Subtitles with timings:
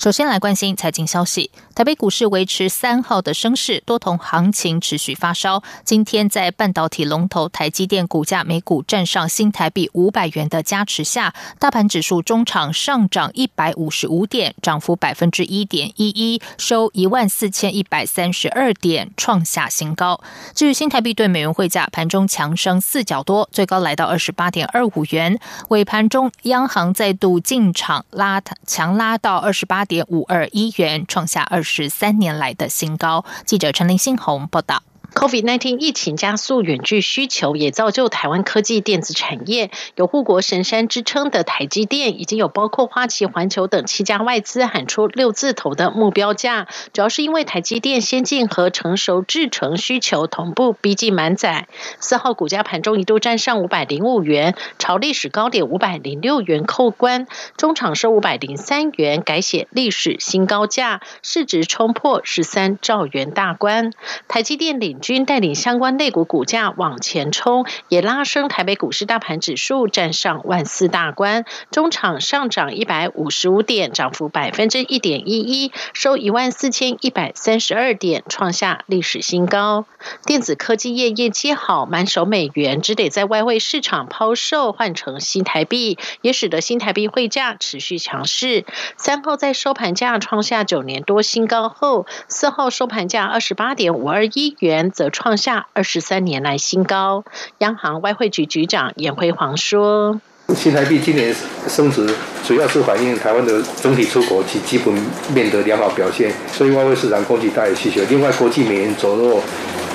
[0.00, 1.50] 首先来关心财经消息。
[1.74, 5.62] 台北股市维持三号的升势，多头行情持续发烧。
[5.84, 20.18] 今天在半导体龙头台积电股价每股站上新台币五百元的加持下，大盘指数中场上涨一百五十五点，涨幅百分之一点一一，收一万四千一百三十二点，创下新高。
[20.54, 25.38] 至于新台币对美元汇价，盘中强升四角多，最高来到二十八点二五元。
[25.68, 31.88] 尾盘中，央行再度进场拉强拉到二十八点五二亿元，创下二十。
[31.88, 33.24] 三年来的新高。
[33.44, 34.84] 记者陈林新红报道。
[35.14, 46.68] COVID-19 疫情加速远距需求，也造就台湾科技电子产业有护国神山之称的台积电，已经有包括花旗环球等七家外资喊出六字头的目标价。
[46.92, 51.66] 主要是因为台积电先进和成熟制程需求同步逼近满载。
[51.98, 63.92] 四号股价盘中一度站上五百零五元，朝历史高点五百零六元扣关，中场收五百零三元，改写历史新高价，市值冲破十三兆元大关。
[64.28, 64.99] 台积电领。
[65.00, 79.86] 军带领相关类股股价往前冲，也拉升台北股市大盘指数站上万四大关，中场上涨一百五十五点，涨幅百分之一点一一，收一万四千一百三十二点，创下历史新高。
[80.26, 88.64] 电子科技业业绩好，满手美元只得在外汇市场抛售换成新台币，也使得新台币汇价持续强势。
[88.96, 94.89] 三号在收盘价创下九年多新高后，四号收盘价二十八点五二一元。
[94.90, 97.24] 则创下二十三年来新高。
[97.58, 100.20] 央行外汇局局长严辉煌说
[100.54, 101.34] ：“新台币今年
[101.68, 102.08] 升值，
[102.46, 104.92] 主要是反映台湾的整体出口及基本
[105.34, 108.00] 面的良好表现，所以外汇市场供给大于需求。
[108.10, 109.40] 另外，国际美元走弱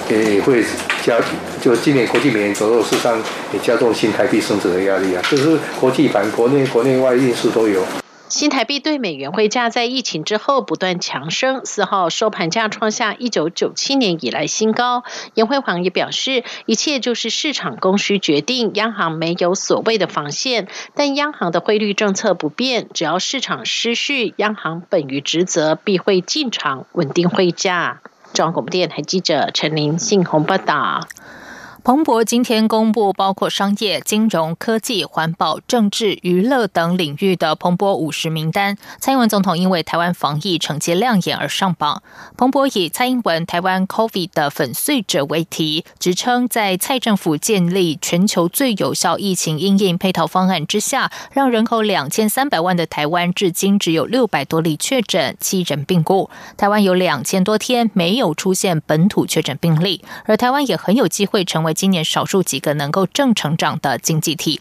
[0.10, 0.64] 也会
[1.04, 1.20] 加，
[1.62, 3.18] 就今年国际美元走弱，事实上
[3.54, 5.22] 也加重新台币升值的压力啊。
[5.30, 7.82] 就是国际盘、国内国内外因素都有。”
[8.36, 15.06] 新台币对美元汇价在疫情之后不断强升，四号收盘价创下一九九七年以来新高。
[15.36, 28.02] 严辉煌也表示，一切就是市场供需决定，央行没有所谓的防线，但央行的汇率政策不变，只要市场失序，央行本于职责，必会进场稳定汇价。
[28.34, 31.08] 中央广播电台记者陈琳信鸿报道。
[31.86, 38.76] 彭博今天公布，包括商业、金融、科技、环保、政治、娱乐等领域的彭博五十名单。
[39.00, 42.02] 蔡英文总统因为台湾防疫成绩亮眼而上榜。
[42.36, 56.32] 彭博以“蔡英文台湾 COVID 的粉碎者”为题，指称在蔡政府建立全球最有效疫情应应配套方案之下，让人口两千三百万的台湾至今只有六百多例确诊，七人病故。
[56.58, 61.75] 台湾有两千多天没有出现本土确诊病例，而台湾也很有机会成为。
[61.76, 64.60] 今年少数几个能够正成长的经济体。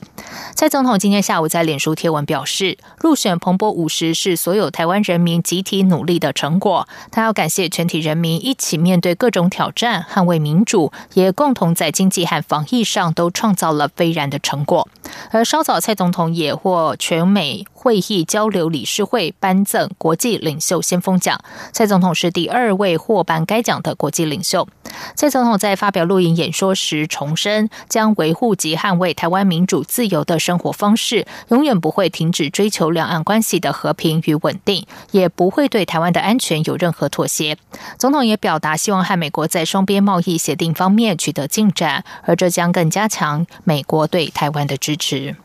[0.55, 6.87] 蔡总统今天下午在脸书贴文表示，入选彭博五十是所有台湾人民集体努力的成果。
[7.11, 14.89] 他要感谢全体人民一起面对各种挑战，捍卫民主，也共同在经济和防疫上都创造了斐然的成果。
[15.31, 21.41] 而稍早，蔡总统也获全美会议交流理事会颁赠国际领袖先锋奖。
[21.73, 24.67] 蔡总统是第二位获颁该奖的国际领袖。
[25.15, 37.57] 蔡总统在发表录影演说时重申，将维护及捍卫台湾民主自由的生活方式，永远不会停止追求两岸关系的和平与稳定，也不会对台湾的安全有任何妥协。
[37.99, 45.37] 总统也表达希望和美国在双边贸易协定方面取得进展，而这将更加强美国对台湾的支持。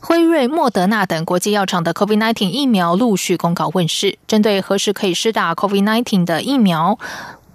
[0.00, 6.98] 辉瑞、莫德纳等国际药厂的 COVID-19 疫苗陆续公告问世，针对何时可以施打 COVID-19 的疫苗。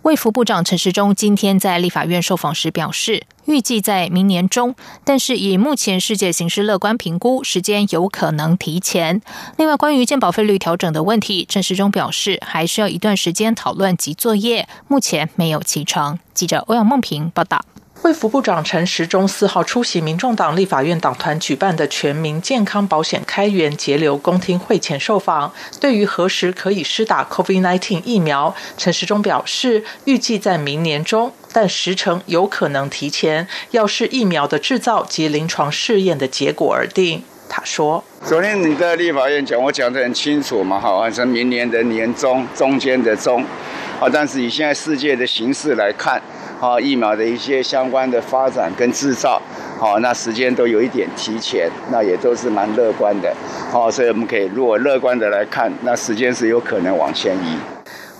[0.03, 4.75] 卫福部长陈时中今天在立法院受访时表示，预计在明年中，
[5.05, 9.21] 但是以目前世界形势乐观评估，时间有可能提前。
[9.55, 16.19] 另外，关于健保费率调整的问题，陈时中表示，还需要一段时间讨论及作业，目前没有启程。
[16.33, 17.63] 记者欧阳梦平报道。
[18.03, 37.23] 卫福部长陈时中四号出席民众党立法院党团举办的全民健康保险开源节流公听会前受访，对于何时可以施打 COVID-19 疫苗，陈时中表示，预计在明年中，但时程有可能提前，要视疫苗的制造及临床试验的结果而定。
[37.47, 43.41] 他说：“昨天你在立法院讲，我讲得很清楚嘛，好，完成明年的年中，中间的中，
[44.01, 46.21] 啊，但是以现在世界的形势来看。”
[46.63, 49.41] 啊，疫苗的一些相关的发展跟制造，
[49.77, 53.35] 好，那时间都有一点提前，那也都是蛮乐观的，
[53.69, 57.57] 好，所以我们可以如果乐观的来看，那时间是有可能往前移。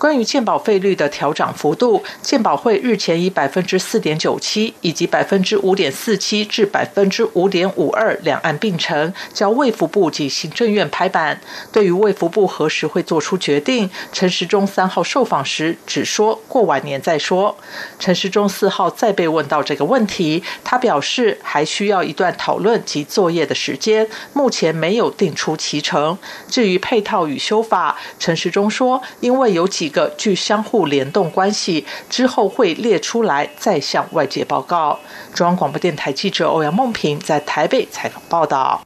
[0.04, 11.40] 关于健保费率的调涨幅度，健保会日前以百分之四点九七以及百分之五点四七至百分之五点五二两岸并成，交卫福部及行政院拍板。
[11.72, 17.56] 对于卫福部何时会做出决定，陈时中三号受访时只说过完年再说。
[17.98, 26.18] 陈时中四号再被问到这个问题，他表示还需要一段讨论及作业的时间，目前没有定出其成。
[26.50, 29.93] 至于配套与修法，陈时中说，因为有几。
[29.94, 35.00] 个具相互联动关系，之后会列出来再向外界报告。
[35.34, 38.82] 中央广播电台记者欧阳梦平在台北采访报道。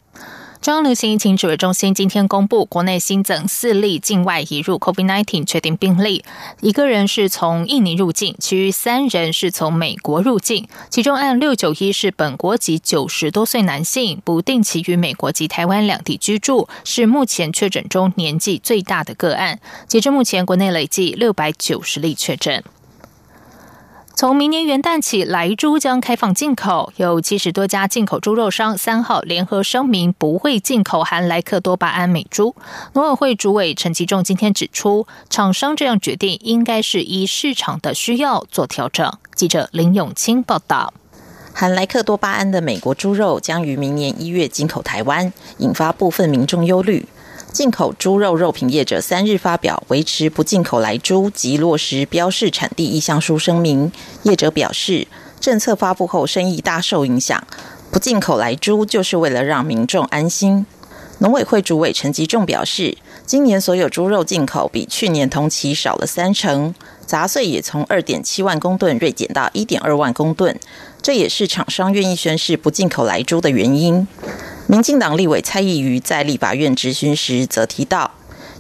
[0.60, 6.26] 中央流行疫情指挥中心今天公布，国内新增四例境外移入 COVID-19 确定病例，
[6.62, 10.68] 一个人是从印尼入境，其余三人是从美国入境。
[10.90, 19.60] 其中按六九一是本国籍九十多岁男性，不定期于美国及台湾两地居住，是目前确诊中年纪最大的个案。
[19.88, 22.64] 截至目前，国内累计六百九十例确诊。
[24.18, 26.92] 从明年元旦起，来猪将开放进口。
[26.96, 32.56] 有七十多家进口猪肉商三号联合声明，不会进口含莱克多巴胺美猪。
[32.94, 39.14] 农委会主委陈其仲今天指出，厂商这样决定应该是依市场的需要做调整。
[39.36, 40.92] 记者林永清报道，
[41.54, 47.06] 含莱克多巴胺的美国猪肉将于明年一月进口台湾，引发部分民众忧虑。
[47.52, 53.92] 进口猪肉肉品业者三日发表维持不进口来猪及落实标示产地意向书声明。
[54.24, 55.08] 业者表示，
[55.40, 57.44] 政策发布后生意大受影响，
[57.92, 60.66] 不进口来猪就是为了让民众安心。
[61.20, 62.96] 农委会主委陈吉仲表示，
[63.26, 66.76] 今年所有猪肉进口比去年同期少了三成，
[67.08, 70.60] 杂碎也从二点七万公吨锐减到一点二万公吨，
[71.02, 74.08] 这也是厂商愿意宣示不进口来猪的原因。
[74.70, 78.12] 民进党立委蔡意瑜在立法院质询时，则提到，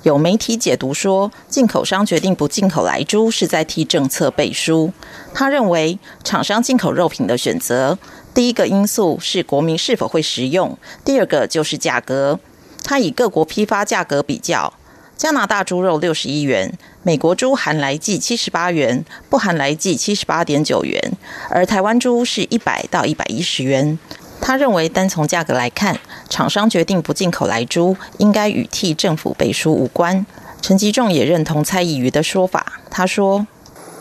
[0.04, 4.94] 有媒体解读说，进口商决定不进口来猪，是在替政策背书。
[5.34, 8.00] 他认为，厂商进口肉品的选择，
[8.34, 12.40] 第一个因素是国民是否会食用，第二个就是价格。
[12.86, 14.72] 他以各国批发价格比较，
[15.18, 21.18] 加拿大猪肉六十一元，美国猪含来剂七十八元，不含来剂七十八点九元，
[21.50, 24.00] 而台湾猪是一百到一百一十元。
[24.48, 26.00] 他认为，单从价格来看，
[26.30, 30.26] 厂商决定不进口来猪，应该与替政府背书无关。
[30.62, 33.46] 陈吉仲也认同蔡意瑜的说法，他说：“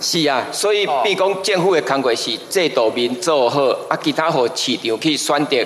[0.00, 5.56] 是啊，所以毕公政府的工作是制度面做好，啊，其他和市场去选择。”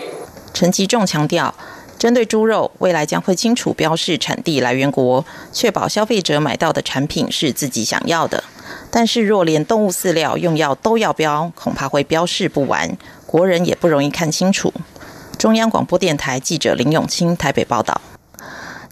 [0.55, 1.55] 陈吉仲强调，
[1.99, 5.23] 针对猪肉，未来将会清楚标示产地来源国，
[5.53, 8.43] 确保消费者买到的产品是自己想要的。
[8.91, 12.97] 但是，若连动物饲料、用药都要标，恐怕会标示不完。
[13.31, 14.75] 国人也不容易看清楚。
[15.38, 18.00] 中央广播电台记者林永清台北报道。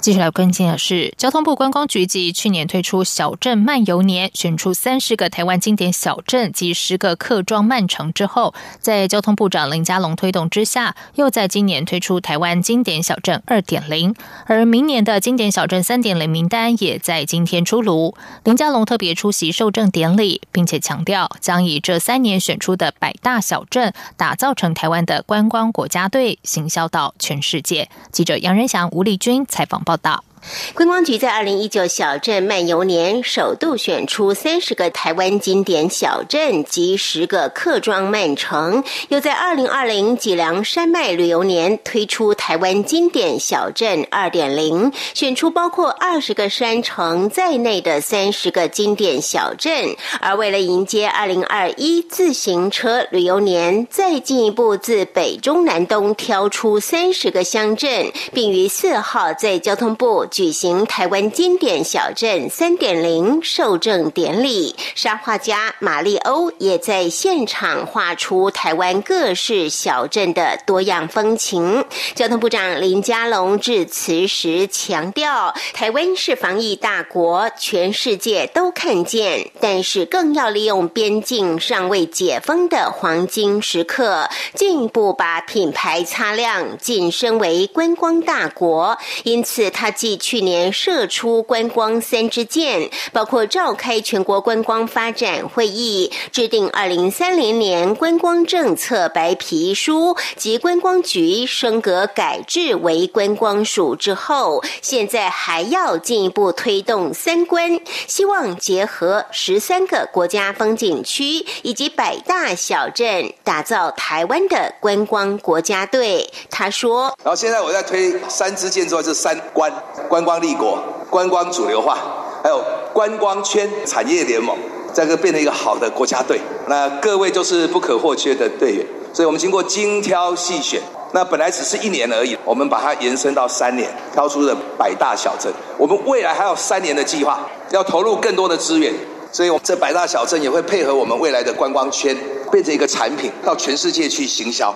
[0.00, 14.14] 接下来跟进的是，交通部观光局继去年推出小镇漫游年，选出三十个台湾经典小镇及十个客庄漫城之后，在交通部长林佳龙推动之下，又在今年推出台湾经典小镇二点零，
[14.46, 18.14] 而明年的经典小镇三点零名单也在今天出炉。
[18.44, 27.90] 林佳龙特别出席受证典礼，并且强调将以这三年选出的百大小镇，打造成台湾的观光国家队，行销到全世界。
[28.12, 29.82] 记者杨仁祥、吴丽君采访。
[29.88, 30.27] 报道。
[30.74, 49.96] 观光局在二零一九小镇漫游年首度选出三十个台湾经典小镇及十个客庄漫城，又在二零二零脊梁山脉旅游年推出台湾经典小镇二点零，选出包括二十个山城在内的三十个经典小镇。
[50.20, 60.26] 而为了迎接二零二一自行车旅游年，再进一步自北中南东挑出三十个乡镇，并于四号在交通部。
[60.30, 71.84] 举行台湾经典小镇三点零受证典礼，沙画家马利欧也在现场画出台湾各式小镇的多样风情。
[72.14, 88.98] 交通部长林佳龙致辞时强调，台湾是防疫大国，全世界都看见，但是更要利用边境尚未解封的黄金时刻，进一步把品牌擦亮，晋升为观光大国。
[89.24, 116.28] 因此，他既去年射出观光三支箭，包括召开全国观光发展会议、制定二零三零年观光政策白皮书及观光局升格改制为观光署之后，现在还要进一步推动三观，希望结合十三个国家风景区以及百大小镇，打造台湾的观光国家队。
[116.50, 119.72] 他说：“然后现在我在推三支箭之后，是三观：
[120.08, 121.98] 观光立国、观光主流化，
[122.42, 122.62] 还有
[122.92, 124.56] 观光圈产业联盟，
[124.94, 126.40] 这个变成一个好的国家队。
[126.66, 130.80] 那各位都是不可或缺的队员，所以我们经过精挑细选。
[131.12, 135.50] 那本来只是一年而已，我们把它延伸到三年，挑出了百大小镇。
[135.78, 138.92] 我们未来还有三年的计划，要投入更多的资源，
[139.32, 142.16] 所以我这百大小镇也会配合我们未来的观光圈。”
[142.50, 144.74] 变成一个产品，到全世界去行销。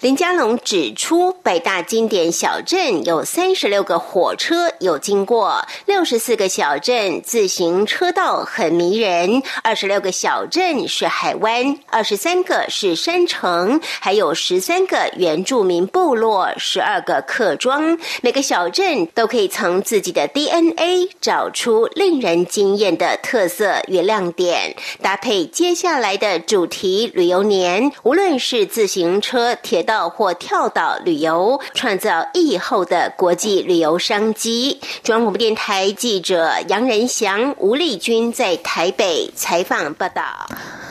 [0.00, 17.98] 林佳龙指出，北大经典小镇有三十六个火车有经过，六十四个小镇自行车道很迷人，二十六个小镇是海湾，二十三个是山城，还有十三个原住民部落，十二个客庄。
[18.22, 27.05] 每个小镇都可以从自己的 DNA 找出令人惊艳的特色与亮点，搭配接下来的主题。
[27.14, 34.80] 旅游年，无论是自行车、铁道或跳岛旅游，创造疫后的国际旅游商机。
[35.02, 40.22] 中央广播电台记者杨仁祥、吴丽君在台北采访报道。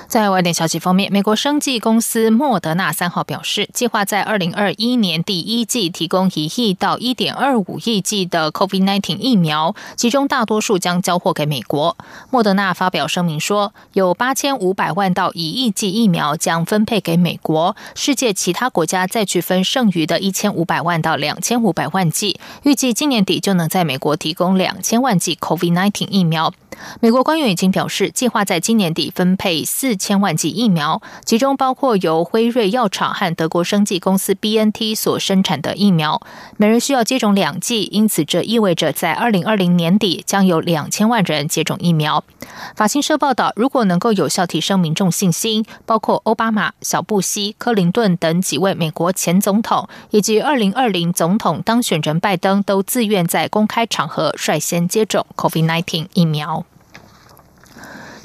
[0.08, 11.98] 在外电消息方面，美国生技公司莫德纳三号表示，计划在二零二一年第一季提供一亿到一点二五亿剂的 COVID-19 疫苗，其中大多数将交货给美国。
[12.30, 26.54] 莫德纳发表声明说，有八千五百万到一亿剂疫疫苗将分配给美国，世界其他国家再去分剩余的一千五百万到两千五百万剂，预计今年底就能在美国提供两千万剂 COVID-19 疫苗。
[27.00, 36.22] 美国官员已经表示，计划在今年底分配四千万剂疫苗，其中包括由辉瑞药厂和德国生技公司 BNT 所生产的疫苗。
[36.58, 42.26] 每人需要接种两剂，因此这意味着在二零二零年底将有两千万人接种疫苗。
[42.76, 56.66] 法新社报道，如果能够有效提升民众信心，包包括奥巴马、小布希、克林顿等几位美国前总统，以及二零二零总统当选人拜登都自愿在公开场合率先接种 COVID-19 疫苗。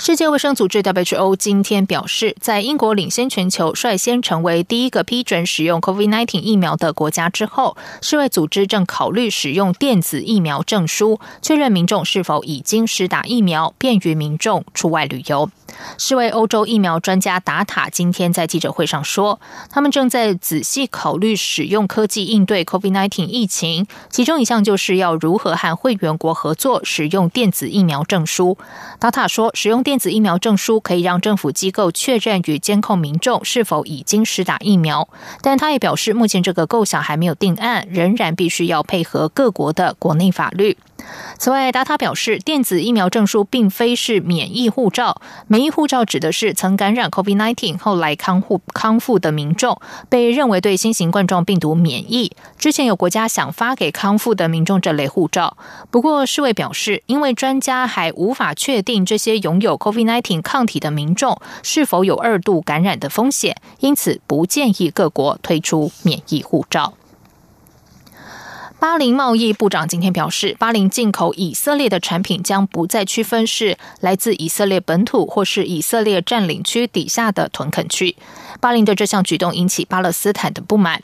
[0.01, 15.51] 世界卫生组织 WHO 今天表示，在英国领先全球、率先成为第一个批准使用 COVID-19 疫苗的国家之后，世卫组织正考虑使用电子疫苗证书，确认民众是否已经施打疫苗，便于民众出外旅游。
[15.99, 19.39] 世卫欧洲疫苗专家达塔今天在记者会上说，
[19.71, 28.57] 他们正在仔细考虑使用科技应对 COVID-19 疫情，其中一项就是要如何和会员国合作使用电子疫苗证书。
[28.99, 35.09] 达塔说，使用电电子疫苗证书可以让政府机构确认与监控民众是否已经施打疫苗，
[35.43, 40.77] 但他也表示，目前这个构想还没有定案，仍然必须要配合各国的国内法律。
[41.39, 45.21] 此外，达塔表示，电子疫苗证书并非是免疫护照。
[45.47, 52.33] 免疫护照指的是曾感染 COVID-19 后来康复康复的民众，被认为对新型冠状病毒免疫。
[52.59, 55.57] 之前有国家想发给康复的民众这类护照，
[55.91, 66.93] 不过世卫表示，因为专家还无法确定这些拥有 COVID-19 抗体的民众是否有二度感染的风险，因此不建议各国推出免疫护照。
[68.81, 78.17] 巴林贸易部长今天表示，巴林进口以色列的产品将不再区分是来自以色列本土或是以色列占领区底下的屯垦区。
[78.59, 81.03] 巴林的这项举动引起巴勒斯坦的不满。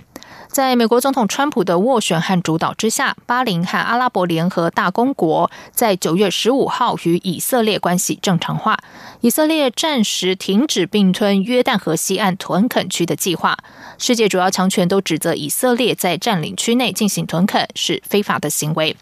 [0.56, 8.78] 在美国总统川普的斡旋和主导之下，巴林和阿拉伯联合大公国在九月十五号与以色列关系正常化。
[9.20, 13.58] 以色列暂时停止并吞约旦河西岸屯垦区的计划。
[13.98, 18.96] 世界主要强权都指责以色列在占领区内进行屯垦是非法的行为。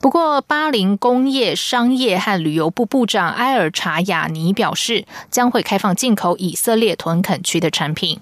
[0.00, 8.20] 不过，巴林工业、商业和旅游部部长埃尔查亚尼表示，将会开放进口以色列屯垦区的产品。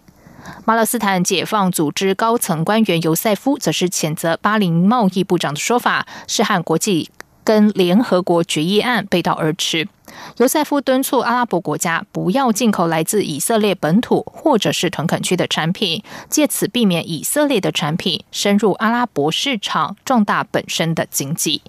[0.64, 7.10] 巴勒斯坦解放组织高层官员尤塞夫则是谴责巴林贸易部长的说法是和国际
[7.44, 9.88] 跟联合国决议案背道而驰。
[10.36, 21.62] 尤塞夫敦促阿拉伯国家不要进口来自以色列本土或者是屯垦区的产品，借此避免以色列的产品深入阿拉伯市场，壮大本身的经济。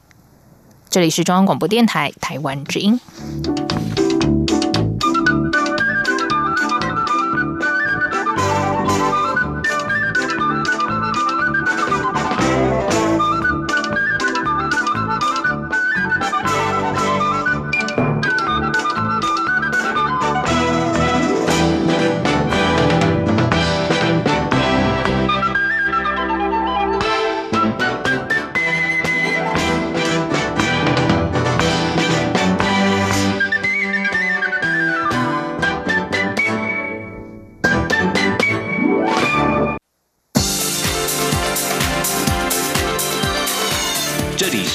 [0.90, 3.00] 这里是中央广播电台台湾之音。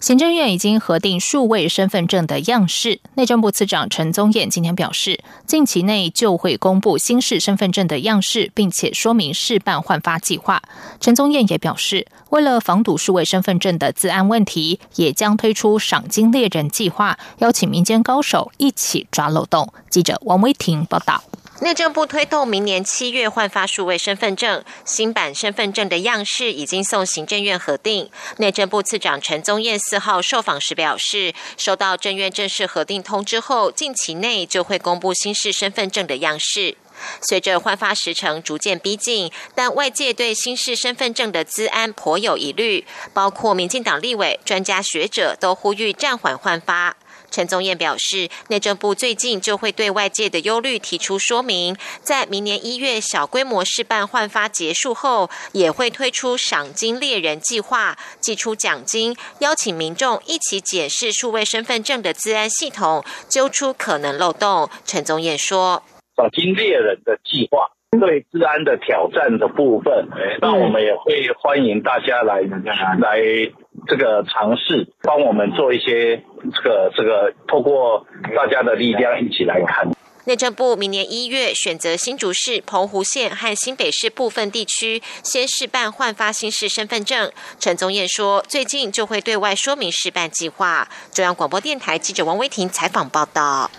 [0.00, 3.00] 行政院已经核定数位身份证的样式。
[3.16, 10.62] 内政部次长陈宗彦今天表示，近期内就会公布新式身份证的样式，并且说明试办换发计划。
[11.00, 19.70] 陈宗彦也表示，为了防堵数位身份证的自安问题，也将推出赏金猎人计划，邀请民间高手一起抓漏洞。
[19.90, 21.22] 记者王威婷报道。
[21.62, 28.10] 内政部推动明年七月换发数位身份证，新版身份证的样式已经送行政院核定。
[28.38, 36.78] 内政部次长陈宗彦四号受访时表示，收到政院正式核定通知后，近期内就会公布新式身份证的样式。
[37.20, 46.96] 随着换发时程逐渐逼近，但外界对新式身份证的资安颇有疑虑，包括民进党立委、专家学者都呼吁暂缓换发。
[47.30, 64.68] 陈宗彦表示，内政部最近就会对外界的忧虑提出说明，在明年一月小规模试办换发结束后，也会推出赏金猎人计划，寄出奖金，邀请民众一起检视数位身份证的治安系统，揪出可能漏洞。
[64.84, 65.82] 陈宗彦说
[66.16, 67.70] ：“赏金猎人的计划
[68.00, 70.08] 对治安的挑战的部分，
[70.40, 73.52] 那我们也会欢迎大家来来。”
[73.86, 76.16] 这个尝试帮我们做一些
[76.54, 78.06] 这个这个，透过
[78.36, 79.90] 大家的力量一起来看。
[80.26, 87.32] 内政部明年一月选择新竹市、澎湖县和新北市部分地区先试办换发新式身份证。
[87.58, 90.86] 陈宗彦说，最近就会对外说明试办计划。
[91.12, 93.70] 中央广播电台记者王威婷采访报道。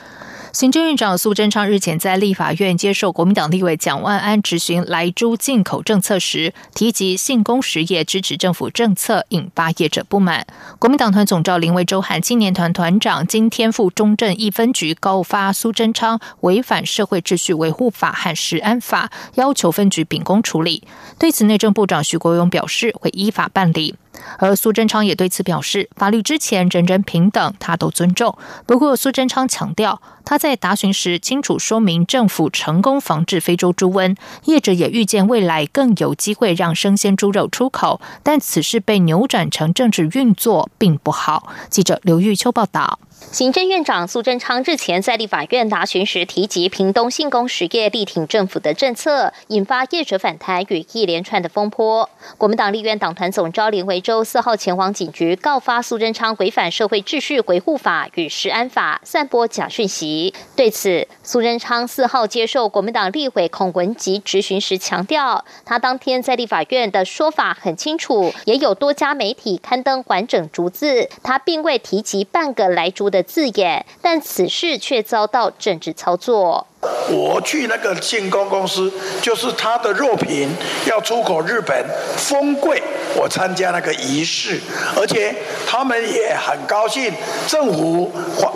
[0.53, 10.46] 行政院长苏贞昌日前在立法院接受国民党立委蒋万安质询来猪进口政策时，提及信工实业支持政府政策，引发业者不满。
[10.77, 20.83] 国民党团总召林维洲和青年团团长今天赴中正一分局告发苏贞昌违反社会秩序维护法和食安法，要求分局秉公处理。
[21.18, 23.96] 对此，内政部长徐国勇表示会依法办理。
[24.38, 28.38] 而苏贞昌也对此表示，法律之前人人平等，他都尊重。
[28.66, 41.52] 不过，苏贞昌强调，他在答询时清楚说明，政府成功防治非洲猪瘟，业者也预见未来更有机会让生鲜猪肉出口，但此事被扭转成政治运作，并不好。
[41.70, 43.00] 记者刘玉秋报道。
[43.29, 52.10] 行政院长苏贞昌日前在立法院答询时提及，屏东信工实业力挺政府的政策，引发业者反弹与一连串的风波。
[52.38, 60.34] 国民党立院党团总召林维洲四号前往警局告发苏贞昌违反社会秩序维护法与食安法，散播假讯息。
[60.57, 73.11] 对此，苏贞昌四号接受国民党立委孔文吉质询时强调，他当天在立法院的说法很清楚，也有多家媒体刊登完整逐字，他并未提及半个来逐。
[73.12, 76.66] 的字眼，但此事却遭到政治操作。
[77.09, 78.91] 我去那个进工公司，
[79.22, 80.50] 就是他的肉品
[80.85, 82.81] 要出口日本丰贵，
[83.15, 84.59] 我参加那个仪式，
[84.96, 85.35] 而且
[85.67, 87.13] 他们也很高兴，
[87.48, 88.11] 政府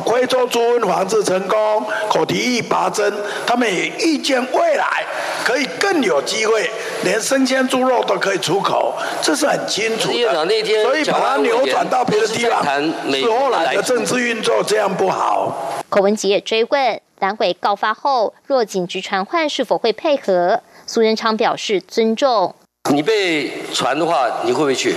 [0.05, 3.13] 徽州猪瘟防治成功，口蹄疫拔针，
[3.45, 5.05] 他们也预见未来
[5.43, 6.69] 可以更有机会，
[7.03, 10.45] 连生鲜猪肉都可以出口，这是很清楚的。
[10.83, 12.63] 所以把它扭转到别的地方，
[13.11, 15.83] 是后来的政治运作这样不好。
[15.95, 16.99] 口文杰追问。
[17.19, 20.61] 蓝委告发后，若警局传唤，是否会配合？
[20.85, 22.53] 苏仁昌表示尊重。
[22.91, 24.93] 你被传的话，你会不会去？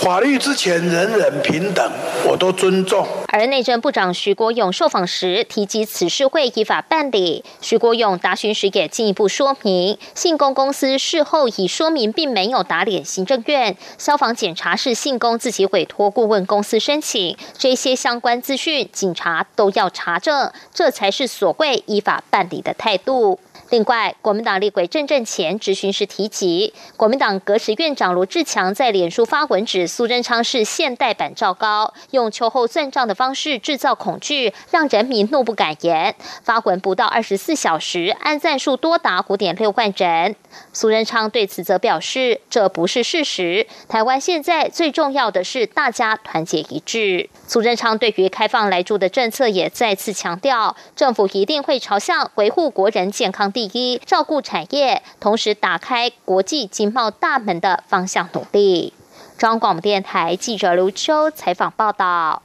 [0.00, 1.92] 法律之前人人平等，
[2.26, 3.06] 我都尊重。
[3.28, 7.44] 而内政部长徐国勇受访时提及此事会依法办理。
[7.60, 23.38] 徐国勇答询时也进一步说明，信公公司事后已说明并没有打脸行政院，消防检查是信公自己委托顾问公司申请，这些相关资讯警察都要查证，这才是所谓依法办理的态度。
[23.70, 36.16] 另外，国民党立委郑正前执询时提及，国民党革职院长罗志强在脸书发文指苏贞昌是现代版赵高，用秋后算账的方式制造恐惧，让人民怒不敢言。
[36.42, 40.34] 发文不到二十四小时，按赞数多达五点六万人。
[40.72, 43.66] 苏贞昌对此则表示，这不是事实。
[43.88, 47.28] 台湾现在最重要的是大家团结一致。
[47.46, 58.92] 苏贞昌对于开放来住的政策也再次强调，政府一定会朝向维护国人健康第一、照顾产业，同时打开国际经贸大门的方向努力。
[59.36, 62.42] 中央广播电台记者刘秋采访报道。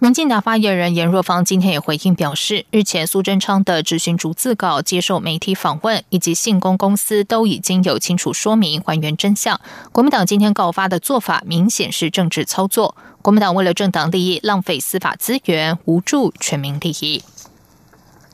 [0.00, 9.60] 民进党发言人严若芳今天也回应表示，日前苏贞昌的质询逐字稿接受媒体访问，以及信公公司都已经有清楚说明还原真相。
[9.90, 17.24] 国民党今天告发的做法明显是政治操作，国民党为了政党利益浪费司法资源，无助全民利益。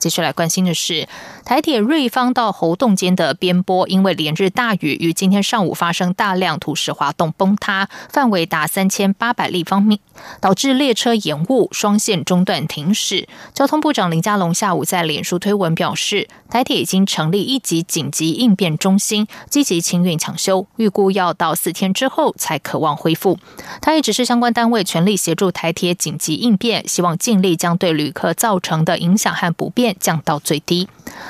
[0.04, 1.08] 接下来关心的是。
[1.46, 10.00] 台铁瑞芳到猴洞间的边坡，因为连日大雨，于今天上午发生大量土石滑动崩塌，范围达三千八百立方米，
[10.40, 13.26] 导致列车延误，双线中断停驶。
[13.54, 23.38] 交通部长林佳龙下午在脸书推文表示，台铁已经成立一级紧急应变中心，积极清运抢修，预估要到四天之后才可望恢复。
[23.80, 30.88] 他也指示相关单位全力协助台铁紧急应变，希望尽力将对旅客造成的影响和不便降到最低。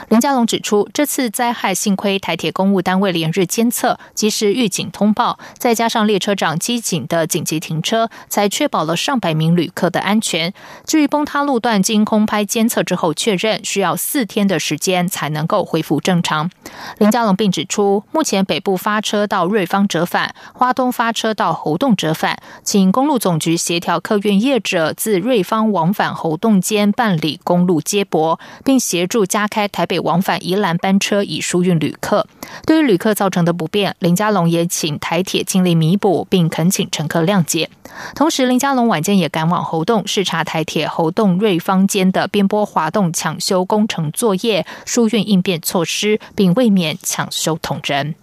[0.09, 10.53] 林佳龙指出，这次灾害幸亏台铁公务单位连日监测、及时预警通报，再加上列车长机警的紧急停车，才确保了上百名旅客的安全。
[10.87, 16.51] 至于崩塌路段，经空拍监测之后确认，需要四天的时间才能够恢复正常。
[16.99, 29.95] 林佳龙并指出，目前北部发车到瑞芳折返，花东发车到猴洞折返，请公路总局协调客运业者自瑞芳往返猴洞间办理公路接驳，并协助加开台北。
[30.05, 32.27] 往返宜兰班车以疏运旅客，
[32.67, 37.71] 对于旅客造成的不便，林佳龙也请台铁尽力弥补，并恳请乘客谅解。
[38.15, 48.15] 同时，林佳龙晚间也赶往猴洞视察台铁猴洞瑞芳间的边坡滑动抢修工程作业、疏运应变措施，并为免抢修同仁。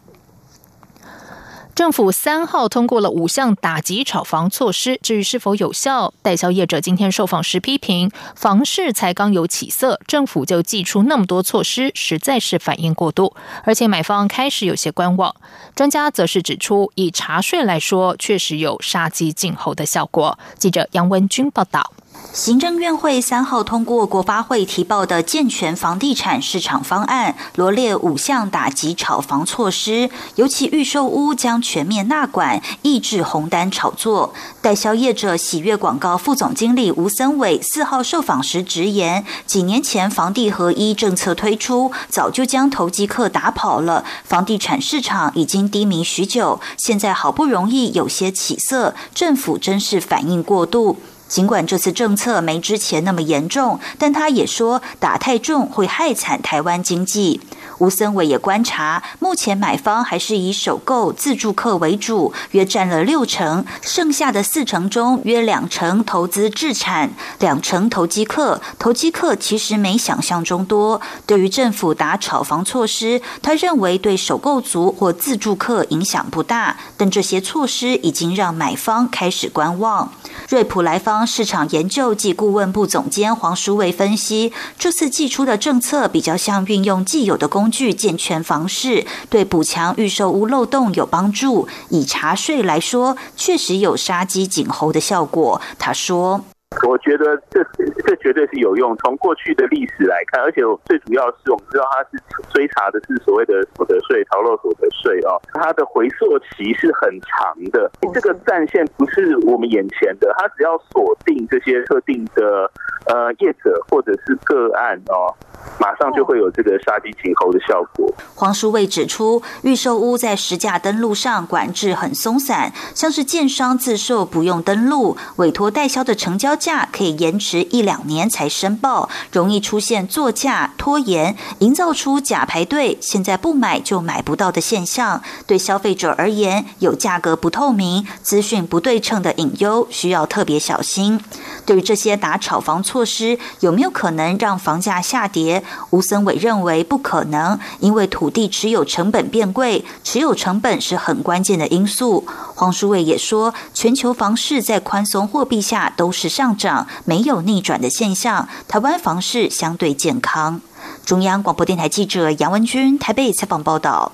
[1.82, 15.36] 政府三号通过了五项打击炒房措施，至于是否有效，代销业者今天受访时批评，房市才刚有起色，政府就祭出那么多措施，实在是反应过度，而且买方开始有些观望。
[15.74, 20.38] 专家则是指出，以茶税来说，确实有杀鸡儆猴的效果。
[20.60, 21.91] 记者杨文军报道。
[22.34, 34.34] 行政院会三号通过国发会提报的健全房地产市场方案，罗列五项打击炒房措施，尤其预售屋将全面纳管，抑制红单炒作。
[34.62, 50.98] 代销业者喜悦广告副总经理吴森伟四号受访时直言，几年前房地合一政策推出，早就将投机客打跑了，房地产市场已经低迷许久，现在好不容易有些起色，政府真是反应过度。
[51.32, 57.39] 尽管这次政策没之前那么严重，但他也说打太重会害惨台湾经济。
[57.78, 68.62] 吴森伟也观察，目前买方还是以首购自住客为主，约占了六成，剩下的四成中约两成投资置产，两成投机客。
[68.78, 71.00] 投机客其实没想象中多。
[71.26, 80.12] 对于政府打炒房措施，他认为对首购族或自住客影响不大，但这些措施已经让买方开始观望。
[80.50, 87.72] 瑞普莱方市场研究及顾问部总监黄淑伟分析，这次寄出的政策比较像运用既有的工。
[87.72, 91.68] 具健全房市，对补强预售屋漏洞有帮助。
[91.90, 95.62] 以查税来说，确实有杀鸡儆猴的效果。
[95.80, 96.44] 他说。
[96.88, 97.64] 我觉得这
[98.06, 98.96] 这绝对是有用。
[98.98, 107.92] 从过去的历史来看，而且最主要是我们知道它是追查的是所谓的所得税、逃漏所得税哦，它的回溯期是很长的。
[108.14, 112.72] 这个战线不是我们眼前的，它只要锁定这些特定的
[113.08, 115.36] 呃业者或者是个案哦，
[115.80, 118.13] 马上就会有这个杀鸡儆猴的效果。
[118.36, 126.52] 黄书卫指出，预售屋在实价登录上管制很松散，像是建商自售不用登录，委托代销的成交。
[126.62, 135.22] 价可以延迟一两年才申报，容易出现作价拖延，营造出假排队，现在不买就买不到的现象。
[135.46, 141.24] 对消费者而言，有价格不透明、资讯不对称的隐忧，需要特别小心。
[141.67, 145.63] 对于这些打炒房措施，有没有可能让房价下跌？
[145.91, 152.26] 吴森伟认为不可能，因为土地持有成本变贵，持有成本是很关键的因素。
[152.56, 158.50] 黄书伟也说，全球房市在宽松货币下都是上涨，没有逆转的现象。
[158.67, 160.60] 台湾房市相对健康。
[161.06, 164.12] 中央广播电台记者杨文君台北采访报道。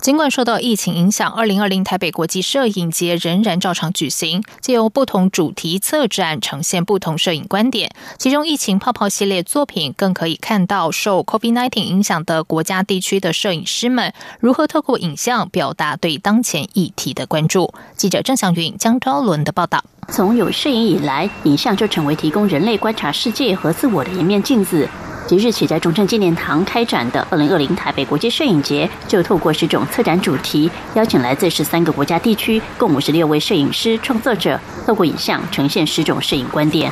[0.00, 7.90] 尽管受到疫情影响，二零二零台北国际摄影节仍然照常举行，借由不同主题策展呈现不同摄影观点。
[8.16, 17.74] 其中，疫情泡泡系列作品更可以看到受 COVID-19 影响的国家地区的摄影师们如何透过影像表达对当前议题的关注。
[17.94, 19.84] 记者郑祥云、江昭伦的报道。
[20.08, 24.88] 从有摄影以来，影像就成为提供人类观察世界和自我的一面镜子。
[25.30, 36.90] 即日起，在中正纪念堂开展的二零二零台北国际摄影节，就透过十种策展主题，邀请来自十三个国家地区共五十六位摄影师创作者，透过影像呈现十种摄影观点。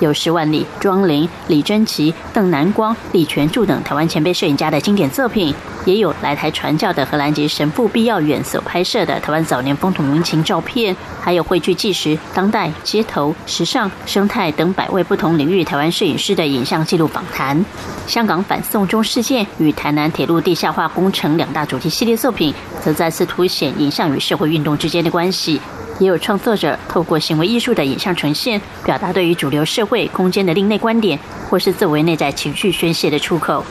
[0.00, 17.64] 有施万里、庄林、李贞琪、邓南光、李全柱等台湾前辈摄影家的经典作品，也有来台传教的荷兰籍神父毕耀远所拍摄的台湾早年风土民情照片，还有汇聚纪实、当代、街头、时尚、生态等百位不同领域台湾摄影师的影像记录访谈。
[18.06, 22.52] 香港反送中事件与台南铁路地下化工程两大主题系列作品，
[22.82, 25.60] 则再次凸显影像与社会运动之间的关系。
[26.02, 31.16] 也有创作者透过行为艺术的影像呈现，表达对于主流社会空间的另类观点，
[31.48, 33.64] 或是作为内在情绪宣泄的出口。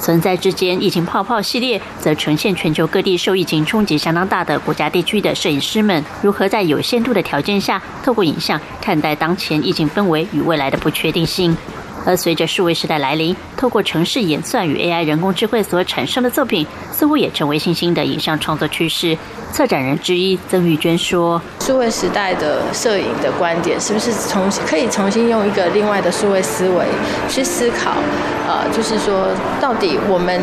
[0.00, 11.56] 存在之间，疫情泡泡系列则呈现全球各地受疫情冲击相当大的国家地区的摄影师们，如何在有限度的条件下，透过影像看待当前疫情氛围与未来的不确定性。
[12.06, 19.18] 而随着数位时代来临，透过城市演算与 AI 人工智慧所产生的作品，似乎也成为新兴的影像创作趋势。
[19.52, 26.84] 策展人之一曾玉娟说：“数位时代的摄影的观点，是不是重可以重新用一个另外的数位思维
[27.28, 27.92] 去思考？
[28.46, 29.28] 呃，就是说，
[29.60, 30.40] 到底我们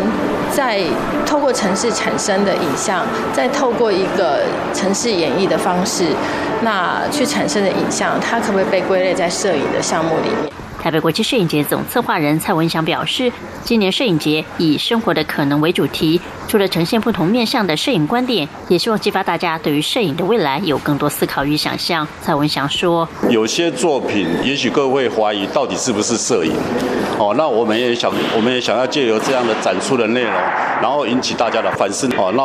[0.51, 0.81] 在
[1.25, 6.07] 透过城市产生的影像，再透过一个城市演绎的方式，
[6.61, 10.51] 那去产生的影像，它可不可以被归类在摄影的项目里面？”
[10.83, 13.31] 台北国际摄影节总策划人蔡文祥表示，
[13.63, 22.05] 今年摄影节以“生活的可能”为主题，除了呈现不同面向的摄影观点，也希望激发大家对于摄影的未来有更多思考与想象。
[22.21, 26.51] 蔡文祥说：“有些作品，也许各位怀疑到底是不是摄影，
[27.17, 30.33] 哦，那我们也想，我们也想要借由这样的展出的内容，
[30.83, 32.09] 然后引起大家的反思。
[32.17, 32.43] 哦，那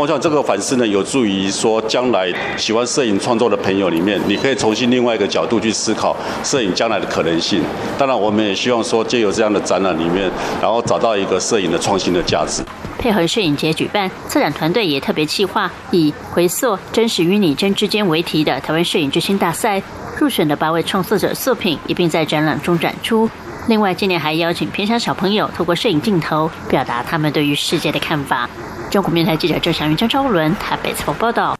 [0.00, 7.60] 我想这个反思呢，有助于说将来喜欢摄影创作的朋友里面，你可以重新另外一个角度去思考摄影将来的可能性。”
[7.98, 12.62] 当然，我们也希望说，借由这样的展览里面，然后找到一个摄影的创新的价值。
[13.00, 19.82] 配合摄影节举办，策展团队也特别企划以“回溯真实与拟真之间”为题的台湾摄影之星大赛，
[20.16, 23.28] 入选的八位创作者作品一并在展览中展出。
[23.68, 28.48] 另外，今年还邀请偏乡小朋友透过摄影镜头，表达他们对于世界的看法。
[28.90, 31.56] 中国面台记者郑祥云、张昭伦台北采访报道。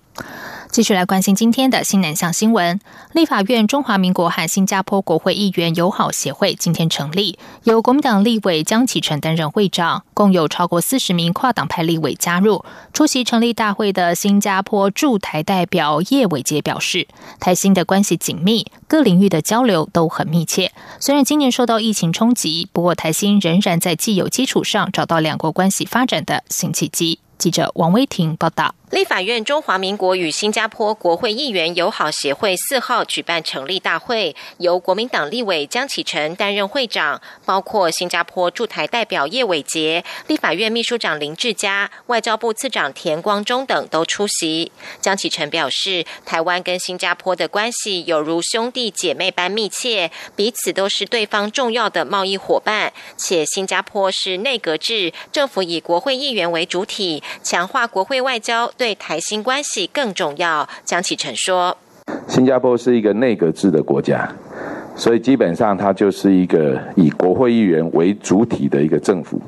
[0.72, 2.80] 继续来关心今天的新南向新闻。
[3.12, 12.64] 立法院中华民国和新加坡国会议员友好协会今天成立，由国民党立委江启臣担任会长，共有超过四十名跨党派立委加入。
[12.94, 17.06] 出席成立大会的新加坡驻台代表叶伟杰表示，
[17.38, 20.72] 台新的关系紧密，各领域的交流都很密切。
[20.98, 27.18] 虽然今年受到疫情冲击，不过台新仍然在既有基础上找到两国关系发展的新契机。
[27.36, 28.74] 记者王威婷报道。
[28.92, 44.70] 立法院中华民国与新加坡国会议员友好协会四号举办成立大会，由国民党立委江启臣担任会长，包括新加坡驻台代表叶伟杰、立法院秘书长林志嘉、外交部次长田光中等都出席。
[45.00, 58.70] 江启臣表示，台湾跟新加坡的关系有如兄弟姐妹般密切，彼此都是对方重要的贸易伙伴，且新加坡是内阁制，政府以国会议员为主体，强化国会外交。
[58.82, 61.78] 对台新关系更重要，江启臣说
[62.26, 64.28] ：“新加坡是一个内阁制的国家，
[64.96, 69.40] 所以基本上它就是一个以国会议员为主体的一个政府，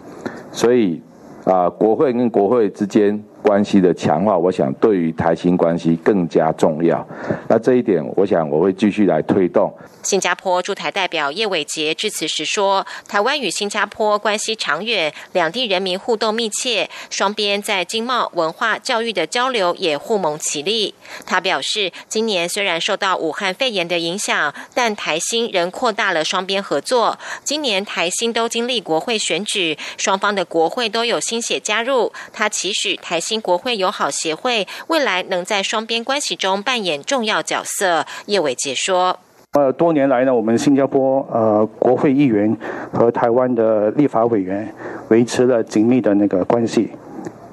[0.52, 1.02] 所以
[1.42, 7.06] 啊，国会跟国会之间。”关系的强化，我想对于台新关系更加重要。
[7.46, 9.70] 那这一点，我想我会继续来推动。
[10.02, 20.94] 新加坡驻台代表叶伟杰致辞时说：“台湾与新加坡关系长远，两地人民互动密切，双边在经贸、文化、教育的交流也互蒙其利。”
[21.26, 27.18] 他表示，今年虽然受到武汉肺炎的影响，但台新仍扩大了双边合作。
[27.42, 32.10] 今年台新都经历国会选举，双方的国会都有新血加入。
[32.32, 33.33] 他期许台新。
[33.40, 38.06] 国会友好协会未来能在双边关系中扮演重要角色。
[38.26, 39.18] 叶伟杰说
[39.52, 42.56] ：“呃，多年来呢，我们新加坡呃国会议员
[42.92, 44.68] 和台湾的立法委员
[45.08, 46.90] 维持了紧密的那个关系。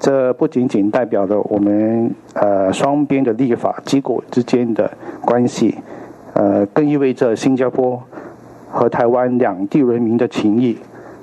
[0.00, 4.90] 这不仅仅代表了我们呃双边的立法机构之间的
[5.24, 5.78] 关系，
[6.34, 8.02] 呃，更意味着新加坡
[8.68, 10.76] 和台湾两地人民的情谊。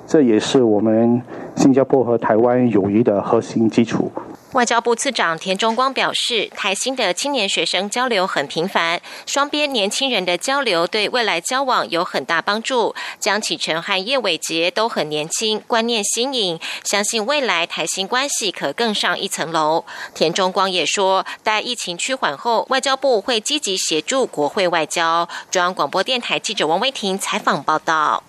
[0.06, 1.20] 这也是我们
[1.54, 4.10] 新加坡和台湾友谊的核心基础。”
[4.52, 12.92] 外交部次长田中光表示，台新的青年学生交流很频繁，双边年轻人的交流对未来交往有很大帮助。
[13.20, 19.84] 江启臣和叶伟杰都很年轻，观念新颖，相信未来台新关系可更上一层楼。
[20.14, 25.28] 田中光也说，待疫情趋缓后，外交部会积极协助国会外交。
[25.52, 28.24] 中央广播电台记者王威婷采访报道。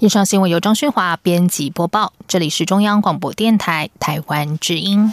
[0.00, 5.12] 以上新闻由张勋华编辑播报，这里是中央广播电台台湾之音。